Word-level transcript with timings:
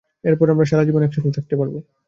এরপর 0.23 0.47
আমরা 0.49 0.65
সারাজীবন 0.65 1.01
একসাথে 1.03 1.35
থাকতে 1.37 1.55
পারবো! 1.59 1.77